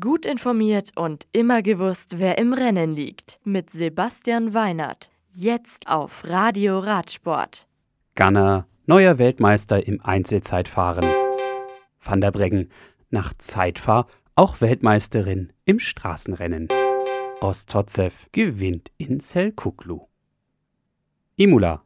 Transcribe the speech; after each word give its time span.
Gut 0.00 0.24
informiert 0.24 0.92
und 0.96 1.26
immer 1.32 1.60
gewusst, 1.60 2.18
wer 2.18 2.38
im 2.38 2.54
Rennen 2.54 2.94
liegt. 2.94 3.38
Mit 3.44 3.68
Sebastian 3.68 4.54
Weinert. 4.54 5.10
Jetzt 5.30 5.88
auf 5.88 6.22
Radio 6.24 6.78
Radsport. 6.78 7.66
Ganner, 8.14 8.66
neuer 8.86 9.18
Weltmeister 9.18 9.86
im 9.86 10.00
Einzelzeitfahren. 10.00 11.04
Van 12.00 12.22
der 12.22 12.30
Breggen, 12.30 12.70
nach 13.10 13.34
Zeitfahr 13.36 14.06
auch 14.34 14.62
Weltmeisterin 14.62 15.52
im 15.66 15.78
Straßenrennen. 15.78 16.68
Rostotzev 17.42 18.28
gewinnt 18.32 18.90
in 18.96 19.20
Selkuklu. 19.20 20.06
Imula, 21.36 21.82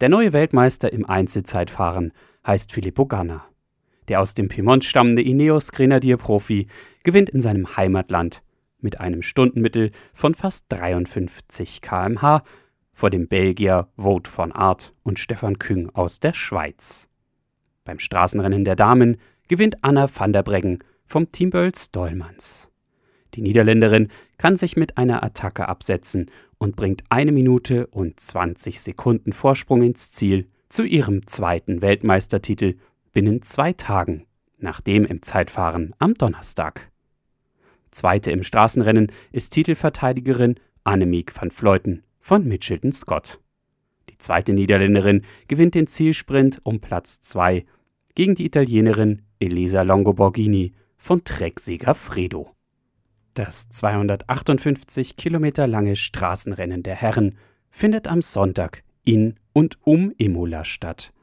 der 0.00 0.08
neue 0.08 0.32
Weltmeister 0.32 0.92
im 0.92 1.08
Einzelzeitfahren, 1.08 2.12
heißt 2.44 2.72
Filippo 2.72 3.06
Ganna. 3.06 3.46
Der 4.08 4.20
aus 4.20 4.34
dem 4.34 4.48
Piemont 4.48 4.84
stammende 4.84 5.22
Ineos 5.22 5.72
Grenadier-Profi 5.72 6.66
gewinnt 7.02 7.30
in 7.30 7.40
seinem 7.40 7.76
Heimatland 7.76 8.42
mit 8.80 9.00
einem 9.00 9.22
Stundenmittel 9.22 9.90
von 10.14 10.34
fast 10.34 10.66
53 10.68 11.80
km/h 11.80 12.42
vor 12.92 13.10
dem 13.10 13.28
Belgier 13.28 13.88
Wout 13.96 14.22
von 14.26 14.52
Aert 14.52 14.94
und 15.02 15.18
Stefan 15.18 15.58
Küng 15.58 15.90
aus 15.92 16.20
der 16.20 16.32
Schweiz. 16.32 17.08
Beim 17.84 17.98
Straßenrennen 17.98 18.64
der 18.64 18.76
Damen 18.76 19.18
gewinnt 19.48 19.82
Anna 19.82 20.08
van 20.12 20.32
der 20.32 20.42
Breggen 20.42 20.78
vom 21.04 21.30
Team 21.30 21.50
Bölz 21.50 21.90
Dollmanns. 21.90 22.70
Die 23.34 23.42
Niederländerin 23.42 24.08
kann 24.38 24.56
sich 24.56 24.76
mit 24.76 24.96
einer 24.96 25.22
Attacke 25.22 25.68
absetzen 25.68 26.30
und 26.58 26.74
bringt 26.74 27.04
eine 27.10 27.32
Minute 27.32 27.86
und 27.88 28.18
20 28.18 28.80
Sekunden 28.80 29.32
Vorsprung 29.32 29.82
ins 29.82 30.10
Ziel 30.10 30.46
zu 30.68 30.84
ihrem 30.84 31.26
zweiten 31.26 31.82
Weltmeistertitel 31.82 32.76
binnen 33.16 33.40
zwei 33.40 33.72
Tagen, 33.72 34.26
nach 34.58 34.82
dem 34.82 35.06
im 35.06 35.22
Zeitfahren 35.22 35.94
am 35.98 36.12
Donnerstag. 36.12 36.92
Zweite 37.90 38.30
im 38.30 38.42
Straßenrennen 38.42 39.10
ist 39.32 39.54
Titelverteidigerin 39.54 40.56
Annemiek 40.84 41.32
van 41.34 41.50
Vleuten 41.50 42.02
von 42.20 42.46
Mitchelton 42.46 42.92
Scott. 42.92 43.40
Die 44.10 44.18
zweite 44.18 44.52
Niederländerin 44.52 45.22
gewinnt 45.48 45.74
den 45.74 45.86
Zielsprint 45.86 46.60
um 46.62 46.80
Platz 46.80 47.22
2 47.22 47.64
gegen 48.14 48.34
die 48.34 48.44
Italienerin 48.44 49.22
Elisa 49.38 49.80
Longoborghini 49.80 50.74
von 50.98 51.24
Trecksieger 51.24 51.94
Fredo. 51.94 52.50
Das 53.32 53.70
258 53.70 55.16
Kilometer 55.16 55.66
lange 55.66 55.96
Straßenrennen 55.96 56.82
der 56.82 56.96
Herren 56.96 57.38
findet 57.70 58.08
am 58.08 58.20
Sonntag 58.20 58.82
in 59.06 59.36
und 59.54 59.78
um 59.84 60.12
Imola 60.18 60.66
statt. 60.66 61.14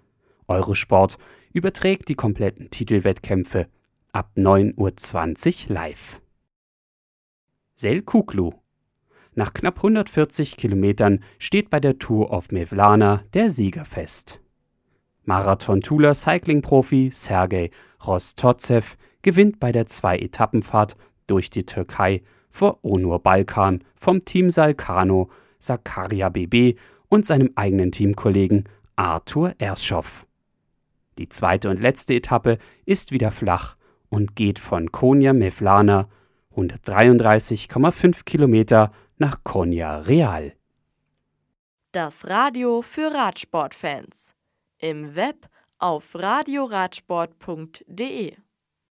Eurosport 0.54 1.18
überträgt 1.52 2.09
die 2.09 2.16
kompletten 2.16 2.70
Titelwettkämpfe 2.70 3.68
ab 4.12 4.32
9.20 4.38 5.70
Uhr 5.70 5.73
live. 5.73 6.22
Selkuklu. 7.76 8.54
Nach 9.36 9.54
knapp 9.54 9.78
140 9.78 10.58
Kilometern 10.58 11.24
steht 11.40 11.72
bei 11.72 11.80
der 11.80 11.98
Tour 11.98 12.31
of 12.31 12.52
Mevlana 12.52 13.24
der 13.34 13.50
Sieger 13.50 13.86
fest. 13.86 14.40
Marathon-Tuler 15.24 16.14
Cycling-Profi 16.14 17.09
Sergei 17.12 17.72
Rostotzev 18.06 18.98
gewinnt 19.24 19.59
bei 19.59 19.72
der 19.72 19.88
Zwei-Etappenfahrt 19.88 20.96
durch 21.26 21.50
die 21.50 21.66
Türkei 21.66 22.22
vor 22.50 22.80
Onur 22.84 23.20
Balkan 23.20 23.84
vom 23.96 24.24
Team 24.24 24.52
Salkano 24.52 25.31
Sakarya 25.58 26.30
BB 26.30 26.78
und 27.09 27.26
seinem 27.26 27.52
eigenen 27.56 27.92
Teamkollegen 27.92 28.66
Arthur 28.96 29.56
Erschow. 29.58 30.28
Die 31.17 31.30
zweite 31.30 31.69
und 31.69 31.81
letzte 31.81 32.14
Etappe 32.14 32.59
ist 32.86 33.11
wieder 33.11 33.31
flach 33.31 33.78
und 34.09 34.36
geht 34.36 34.59
von 34.59 34.92
Konya 34.92 35.33
Mevlana 35.33 36.08
133,5 36.56 38.25
Kilometer 38.25 38.92
nach 39.17 39.44
Konya 39.44 40.00
Real. 40.00 40.53
Das 41.91 42.28
Radio 42.28 42.81
für 42.81 43.14
Radsportfans. 43.14 44.34
Im 44.79 45.16
Web 45.16 45.47
auf 45.78 46.16
radioradsport.de 46.16 48.35